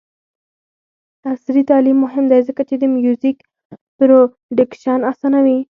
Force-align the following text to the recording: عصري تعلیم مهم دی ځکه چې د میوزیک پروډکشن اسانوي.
عصري 1.29 1.61
تعلیم 1.71 1.97
مهم 2.05 2.25
دی 2.31 2.39
ځکه 2.47 2.61
چې 2.69 2.75
د 2.77 2.83
میوزیک 2.95 3.37
پروډکشن 3.97 4.99
اسانوي. 5.11 5.59